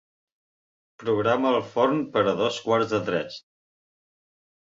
[1.03, 3.37] Programa el forn per a dos quarts de tres.